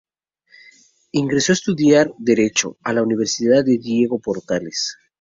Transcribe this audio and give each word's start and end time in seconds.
Ingresó 1.11 1.51
a 1.51 1.53
estudiar 1.53 2.11
Derecho 2.17 2.75
a 2.81 2.91
la 2.91 3.03
Universidad 3.03 3.63
Diego 3.63 4.17
Portales. 4.17 4.97